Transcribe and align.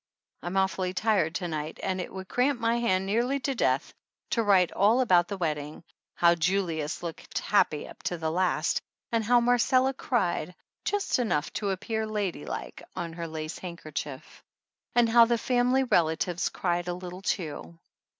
I'm 0.41 0.57
awfully 0.57 0.95
tired 0.95 1.35
to 1.35 1.47
night 1.47 1.79
and 1.83 2.01
it 2.01 2.11
would 2.11 2.27
cramp 2.27 2.59
my 2.59 2.79
hand 2.79 3.05
nearly 3.05 3.39
to 3.41 3.53
death 3.53 3.93
to 4.31 4.41
write 4.41 4.71
all 4.71 4.99
about 4.99 5.27
the 5.27 5.37
wedding 5.37 5.83
how 6.15 6.33
Julius 6.33 7.03
looked 7.03 7.37
happy 7.37 7.87
up 7.87 8.01
to 8.09 8.17
the 8.17 8.31
last, 8.31 8.81
and 9.11 9.23
how 9.23 9.39
Marcella 9.39 9.93
cried 9.93 10.55
just 10.85 11.19
enough 11.19 11.53
to 11.53 11.69
ap 11.71 11.87
137 11.87 12.05
THE 12.09 12.19
ANNALS 12.19 12.47
OF 12.47 12.49
ANN 12.49 12.57
pear 12.57 12.61
ladylike 12.87 12.89
on 12.95 13.13
her 13.13 13.27
lace 13.27 13.59
handkerchief; 13.59 14.43
and 14.95 15.07
how 15.07 15.25
the 15.25 15.37
family 15.37 15.83
relatives 15.83 16.49
cried 16.49 16.87
a 16.87 16.95
little 16.95 17.21
too. 17.21 17.77